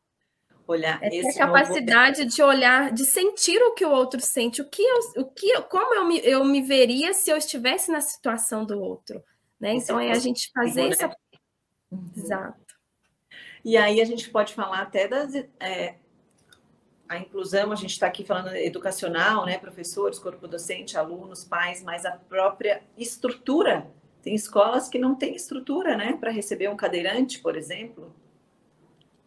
[0.65, 2.35] olhar é esse a capacidade novo...
[2.35, 5.95] de olhar, de sentir o que o outro sente, o que eu, o que como
[5.95, 9.25] eu me, eu me veria se eu estivesse na situação do outro,
[9.59, 9.73] né?
[9.73, 10.91] Então é a gente fazer né?
[10.91, 11.17] essa
[11.91, 12.13] uhum.
[12.15, 12.68] Exato.
[13.65, 15.35] E aí a gente pode falar até das.
[15.61, 15.97] É,
[17.09, 19.57] a inclusão, a gente está aqui falando educacional, né?
[19.57, 23.91] Professores, corpo docente, alunos, pais, mas a própria estrutura.
[24.23, 26.17] Tem escolas que não têm estrutura, né?
[26.21, 28.15] Para receber um cadeirante, por exemplo.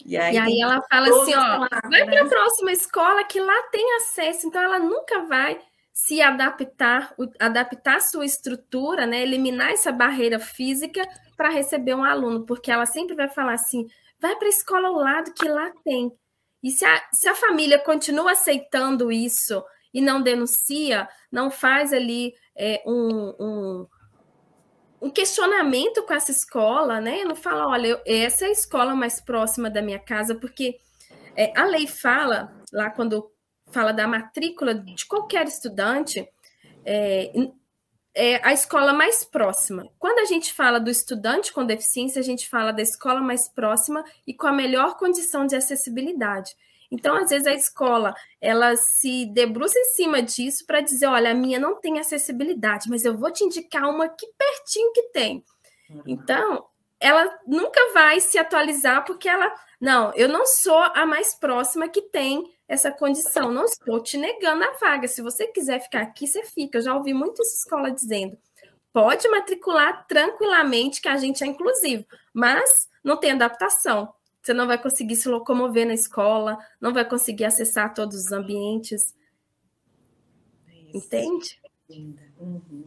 [0.06, 2.06] E aí, e aí ela fala assim: ó, vai né?
[2.06, 5.60] para a próxima escola que lá tem acesso, então ela nunca vai
[5.94, 9.22] se adaptar, adaptar sua estrutura, né?
[9.22, 13.88] Eliminar essa barreira física para receber um aluno, porque ela sempre vai falar assim:
[14.22, 16.12] vai para a escola ao lado que lá tem.
[16.64, 22.34] E se a, se a família continua aceitando isso e não denuncia, não faz ali
[22.56, 23.88] é, um, um,
[25.02, 27.24] um, questionamento com essa escola, né?
[27.24, 30.78] Não fala, olha, essa é a escola mais próxima da minha casa, porque
[31.36, 33.32] é, a lei fala, lá quando
[33.72, 36.28] fala da matrícula de qualquer estudante,
[36.86, 37.32] é,
[38.13, 39.88] é, a escola mais próxima.
[39.97, 44.04] Quando a gente fala do estudante com deficiência, a gente fala da escola mais próxima
[44.28, 46.56] e com a melhor condição de acessibilidade.
[46.91, 51.34] Então, às vezes, a escola ela se debruça em cima disso para dizer: olha, a
[51.34, 55.43] minha não tem acessibilidade, mas eu vou te indicar uma aqui pertinho que tem.
[55.89, 56.04] Uhum.
[56.06, 56.65] Então,
[57.00, 59.54] ela nunca vai se atualizar porque ela.
[59.80, 63.52] Não, eu não sou a mais próxima que tem essa condição.
[63.52, 65.06] Não estou te negando a vaga.
[65.06, 66.78] Se você quiser ficar aqui, você fica.
[66.78, 68.38] Eu já ouvi muita escola dizendo:
[68.94, 74.14] pode matricular tranquilamente, que a gente é inclusivo, mas não tem adaptação.
[74.42, 79.14] Você não vai conseguir se locomover na escola, não vai conseguir acessar todos os ambientes.
[80.94, 80.98] Isso.
[80.98, 81.62] Entende?
[82.40, 82.86] Uhum.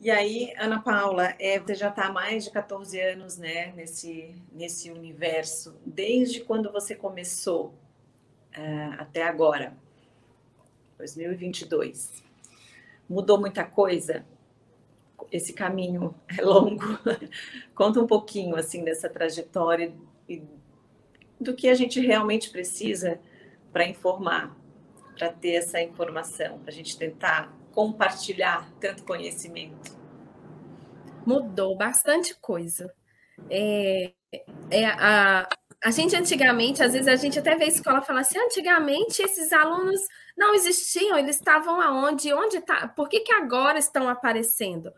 [0.00, 4.34] E aí, Ana Paula, é, você já está há mais de 14 anos né, nesse,
[4.52, 5.76] nesse universo.
[5.84, 7.74] Desde quando você começou
[8.56, 9.76] uh, até agora,
[10.98, 12.22] 2022.
[13.08, 14.24] Mudou muita coisa?
[15.30, 16.98] Esse caminho é longo.
[17.74, 19.92] Conta um pouquinho assim dessa trajetória
[20.28, 20.42] e
[21.40, 23.20] do que a gente realmente precisa
[23.72, 24.56] para informar,
[25.16, 29.96] para ter essa informação, para a gente tentar compartilhar tanto conhecimento.
[31.26, 32.92] Mudou bastante coisa.
[33.50, 34.12] É,
[34.70, 35.48] é a,
[35.82, 39.52] a gente antigamente, às vezes a gente até vê a escola falar assim, antigamente esses
[39.52, 40.00] alunos
[40.36, 44.92] não existiam, eles estavam aonde, onde tá, por que, que agora estão aparecendo?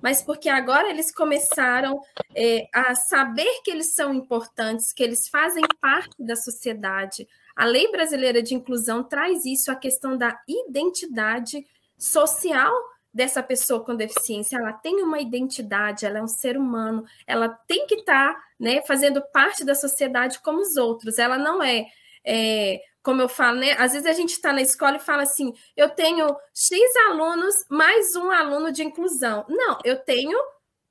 [0.00, 2.00] Mas porque agora eles começaram
[2.36, 7.26] é, a saber que eles são importantes, que eles fazem parte da sociedade.
[7.56, 11.66] A lei brasileira de inclusão traz isso, a questão da identidade
[11.98, 12.72] social
[13.18, 17.84] dessa pessoa com deficiência, ela tem uma identidade, ela é um ser humano, ela tem
[17.84, 21.86] que estar tá, né, fazendo parte da sociedade como os outros, ela não é,
[22.24, 23.72] é como eu falo, né?
[23.72, 26.78] Às vezes a gente está na escola e fala assim: eu tenho X
[27.08, 29.44] alunos mais um aluno de inclusão.
[29.48, 30.38] Não, eu tenho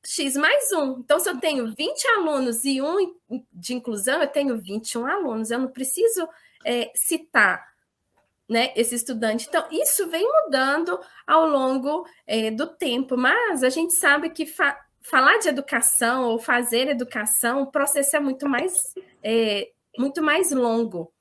[0.06, 1.00] X mais um.
[1.00, 3.16] Então, se eu tenho 20 alunos e um
[3.54, 5.50] de inclusão, eu tenho 21 alunos.
[5.50, 6.28] Eu não preciso
[6.66, 7.64] é, citar
[8.48, 9.48] né, esse estudante.
[9.48, 14.78] Então, isso vem mudando ao longo é, do tempo, mas a gente sabe que fa
[15.02, 21.14] falar de educação ou fazer educação, o processo é muito mais, é, muito mais longo.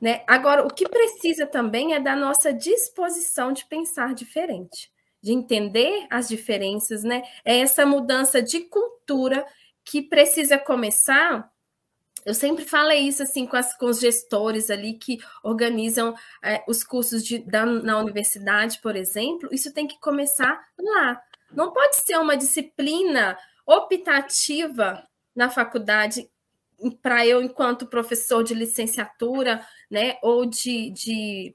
[0.00, 0.24] Né?
[0.26, 4.90] Agora, o que precisa também é da nossa disposição de pensar diferente,
[5.22, 7.22] de entender as diferenças, né?
[7.44, 9.46] É essa mudança de cultura
[9.84, 11.50] que precisa começar
[12.24, 16.82] eu sempre falei isso assim com, as, com os gestores ali que organizam é, os
[16.82, 19.48] cursos de, da, na universidade, por exemplo.
[19.52, 21.22] Isso tem que começar lá.
[21.52, 26.28] Não pode ser uma disciplina optativa na faculdade
[27.02, 31.54] para eu, enquanto professor de licenciatura, né, ou de, de,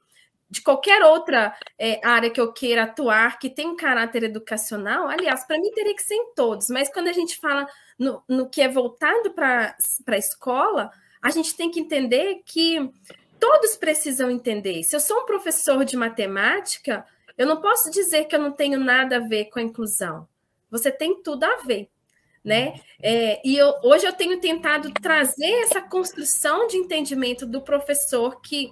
[0.49, 5.07] de qualquer outra é, área que eu queira atuar, que tem um caráter educacional.
[5.07, 7.67] Aliás, para mim teria que ser em todos, mas quando a gente fala
[7.99, 9.75] no, no que é voltado para
[10.07, 10.89] a escola,
[11.21, 12.89] a gente tem que entender que
[13.37, 14.83] todos precisam entender.
[14.83, 17.05] Se eu sou um professor de matemática,
[17.37, 20.27] eu não posso dizer que eu não tenho nada a ver com a inclusão.
[20.71, 21.89] Você tem tudo a ver.
[22.43, 22.79] Né?
[23.01, 28.71] É, e eu, hoje eu tenho tentado trazer essa construção de entendimento do professor que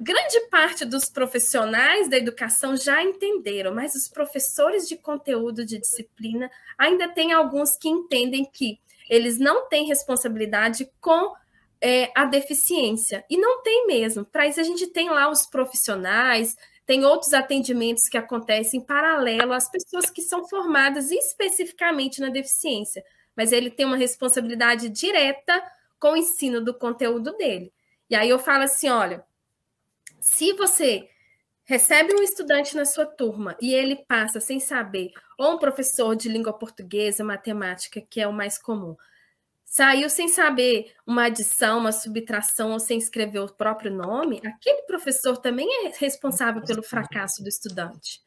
[0.00, 6.50] grande parte dos profissionais da educação já entenderam, mas os professores de conteúdo de disciplina
[6.78, 11.34] ainda tem alguns que entendem que eles não têm responsabilidade com
[11.80, 13.24] é, a deficiência.
[13.28, 14.24] E não tem mesmo.
[14.24, 19.52] Para isso, a gente tem lá os profissionais, tem outros atendimentos que acontecem em paralelo
[19.52, 23.04] às pessoas que são formadas especificamente na deficiência.
[23.36, 25.62] Mas ele tem uma responsabilidade direta
[25.98, 27.72] com o ensino do conteúdo dele.
[28.08, 29.24] E aí eu falo assim: olha,
[30.20, 31.08] se você
[31.64, 36.28] recebe um estudante na sua turma e ele passa sem saber, ou um professor de
[36.28, 38.96] língua portuguesa, matemática, que é o mais comum,
[39.64, 45.36] saiu sem saber uma adição, uma subtração ou sem escrever o próprio nome, aquele professor
[45.36, 48.20] também é responsável pelo fracasso do estudante.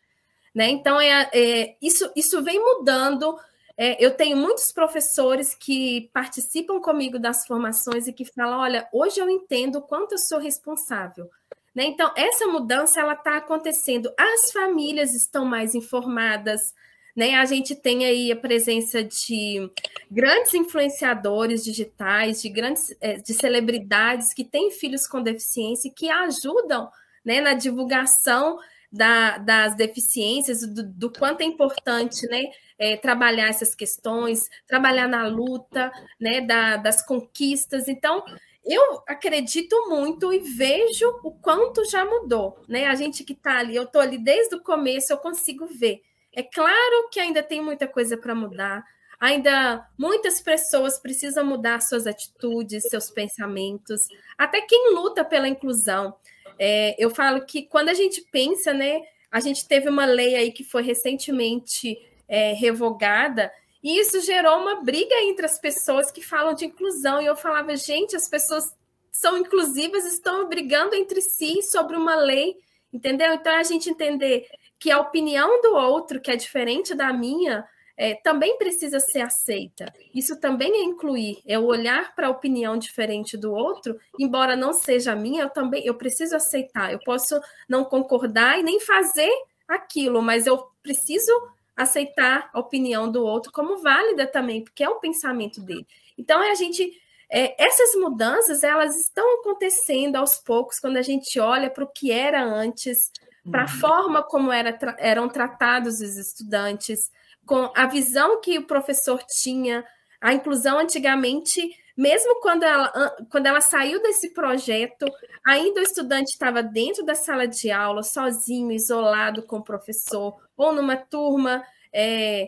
[0.56, 0.70] Né?
[0.70, 3.38] Então, é, é isso, isso vem mudando.
[3.76, 9.20] É, eu tenho muitos professores que participam comigo das formações e que falam: olha, hoje
[9.20, 11.30] eu entendo o quanto eu sou responsável
[11.76, 11.86] né?
[11.86, 14.12] Então, essa mudança ela está acontecendo.
[14.18, 16.74] As famílias estão mais informadas.
[17.16, 17.36] Né?
[17.36, 19.70] A gente tem aí a presença de
[20.10, 26.10] grandes influenciadores digitais, de grandes é, de celebridades que têm filhos com deficiência e que
[26.10, 26.90] ajudam
[27.26, 28.58] né, na divulgação
[28.92, 32.44] da, das deficiências, do, do, quanto é importante né,
[32.78, 37.88] é, trabalhar essas questões, trabalhar na luta né, da, das conquistas.
[37.88, 38.24] Então,
[38.66, 42.58] eu acredito muito e vejo o quanto já mudou.
[42.68, 42.86] Né?
[42.86, 46.02] A gente que está ali, eu estou ali desde o começo, eu consigo ver.
[46.34, 48.84] É claro que ainda tem muita coisa para mudar,
[49.20, 54.08] ainda muitas pessoas precisam mudar suas atitudes, seus pensamentos,
[54.38, 56.16] até quem luta pela inclusão.
[56.58, 59.02] É, eu falo que quando a gente pensa, né,
[59.32, 61.98] a gente teve uma lei aí que foi recentemente
[62.28, 63.52] é, revogada,
[63.84, 67.22] e isso gerou uma briga entre as pessoas que falam de inclusão.
[67.22, 68.74] E eu falava, gente, as pessoas
[69.12, 72.56] são inclusivas, estão brigando entre si sobre uma lei,
[72.94, 73.34] entendeu?
[73.34, 74.48] Então a gente entender
[74.80, 79.94] que a opinião do outro, que é diferente da minha, é, também precisa ser aceita.
[80.16, 84.74] Isso também é incluir, é o olhar para a opinião diferente do outro, embora não
[84.74, 86.92] seja minha, eu também eu preciso aceitar.
[86.92, 89.30] Eu posso não concordar e nem fazer
[89.68, 91.32] aquilo, mas eu preciso
[91.76, 95.88] aceitar a opinião do outro como válida também, porque é o pensamento dele.
[96.18, 97.02] Então é a gente
[97.36, 102.12] é, essas mudanças elas estão acontecendo aos poucos quando a gente olha para o que
[102.12, 103.12] era antes,
[103.50, 103.80] para a uhum.
[103.80, 107.12] forma como era, eram tratados os estudantes,
[107.44, 109.84] com a visão que o professor tinha,
[110.22, 111.60] a inclusão antigamente,
[111.98, 112.92] mesmo quando ela,
[113.32, 115.06] quando ela saiu desse projeto,
[115.44, 120.74] ainda o estudante estava dentro da sala de aula, sozinho, isolado com o professor, ou
[120.74, 122.48] numa turma, é,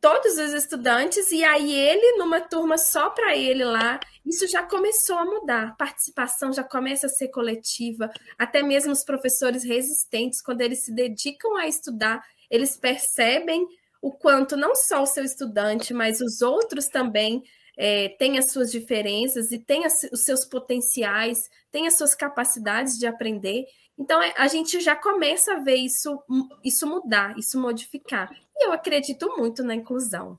[0.00, 3.98] todos os estudantes, e aí ele numa turma só para ele lá.
[4.24, 9.64] Isso já começou a mudar, participação já começa a ser coletiva, até mesmo os professores
[9.64, 13.66] resistentes, quando eles se dedicam a estudar, eles percebem
[14.00, 17.42] o quanto não só o seu estudante, mas os outros também
[17.76, 22.98] é, têm as suas diferenças e têm as, os seus potenciais, têm as suas capacidades
[22.98, 23.64] de aprender.
[23.98, 26.22] Então, é, a gente já começa a ver isso,
[26.62, 28.30] isso mudar, isso modificar.
[28.54, 30.38] E eu acredito muito na inclusão.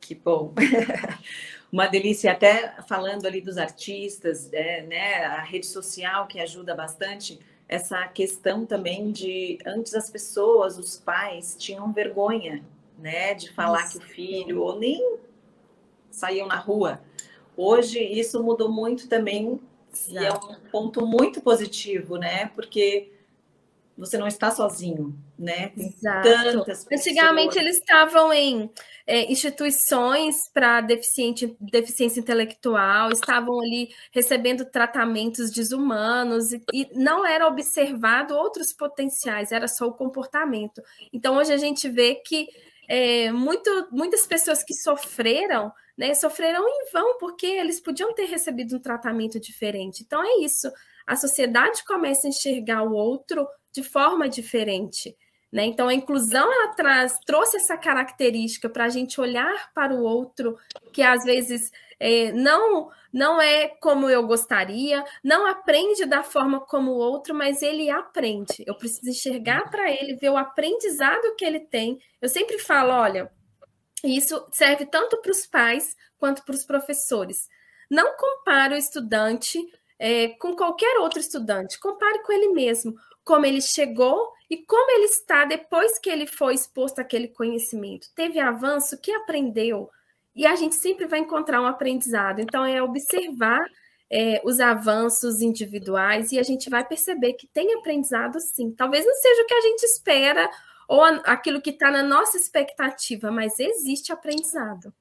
[0.00, 0.52] Que bom.
[1.72, 7.40] Uma delícia, até falando ali dos artistas, é, né, a rede social que ajuda bastante
[7.68, 12.64] essa questão também de antes as pessoas, os pais tinham vergonha,
[12.98, 13.98] né, de falar isso.
[13.98, 15.18] que o filho ou nem
[16.10, 17.00] saíam na rua.
[17.56, 19.60] Hoje isso mudou muito também
[19.94, 20.12] Exato.
[20.12, 22.46] e é um ponto muito positivo, né?
[22.54, 23.12] Porque
[23.96, 25.68] você não está sozinho, né?
[25.68, 26.28] Tem Exato.
[26.28, 27.06] tantas pessoas.
[27.06, 28.68] Antigamente eles estavam em
[29.06, 37.46] é, instituições para deficiente, deficiência intelectual, estavam ali recebendo tratamentos desumanos e, e não era
[37.46, 40.82] observado outros potenciais, era só o comportamento.
[41.12, 42.48] Então hoje a gente vê que
[42.88, 48.76] é, muito, muitas pessoas que sofreram, né, sofreram em vão, porque eles podiam ter recebido
[48.76, 50.02] um tratamento diferente.
[50.02, 50.70] Então é isso.
[51.06, 55.16] A sociedade começa a enxergar o outro de forma diferente.
[55.54, 55.66] Né?
[55.66, 60.58] Então, a inclusão ela traz, trouxe essa característica para a gente olhar para o outro,
[60.92, 61.70] que às vezes
[62.00, 67.62] é, não, não é como eu gostaria, não aprende da forma como o outro, mas
[67.62, 68.64] ele aprende.
[68.66, 72.00] Eu preciso enxergar para ele, ver o aprendizado que ele tem.
[72.20, 73.30] Eu sempre falo: olha,
[74.08, 77.48] isso serve tanto para os pais quanto para os professores.
[77.90, 79.58] Não compare o estudante
[79.98, 82.94] é, com qualquer outro estudante, compare com ele mesmo
[83.24, 88.08] como ele chegou e como ele está depois que ele foi exposto àquele conhecimento.
[88.14, 89.90] Teve avanço, que aprendeu?
[90.36, 92.40] E a gente sempre vai encontrar um aprendizado.
[92.40, 93.64] Então, é observar
[94.10, 98.70] é, os avanços individuais e a gente vai perceber que tem aprendizado sim.
[98.72, 100.50] Talvez não seja o que a gente espera
[100.88, 104.92] ou aquilo que está na nossa expectativa, mas existe aprendizado.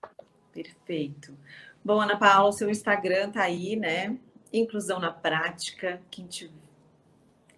[0.51, 1.37] Perfeito.
[1.83, 4.17] Bom, Ana Paula, seu Instagram está aí, né?
[4.51, 6.01] Inclusão na prática.
[6.09, 6.27] Quem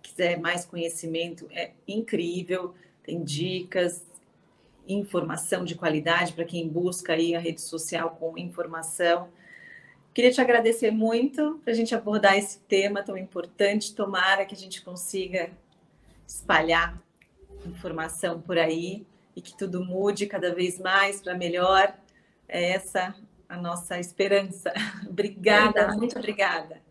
[0.02, 2.74] quiser mais conhecimento, é incrível,
[3.04, 4.04] tem dicas,
[4.88, 9.30] informação de qualidade para quem busca aí a rede social com informação.
[10.14, 13.94] Queria te agradecer muito para a gente abordar esse tema tão importante.
[13.94, 15.52] Tomara que a gente consiga
[16.26, 16.98] espalhar
[17.68, 19.06] informação por aí
[19.36, 21.94] e que tudo mude cada vez mais para melhor.
[22.48, 23.16] É essa
[23.48, 24.74] a nossa esperança.
[25.08, 26.82] obrigada, muito obrigada.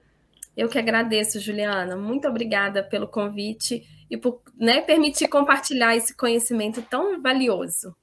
[0.56, 1.96] Eu que agradeço, Juliana.
[1.96, 7.96] Muito obrigada pelo convite e por né, permitir compartilhar esse conhecimento tão valioso.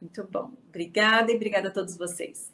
[0.00, 0.52] Muito bom.
[0.68, 2.50] Obrigada e obrigada a todos vocês.